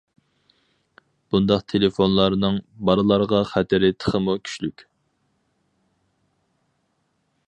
[1.33, 2.57] بۇنداق تېلېفونلارنىڭ،
[2.89, 4.87] بالىلارغا خەتىرى تېخىمۇ كۈچلۈك.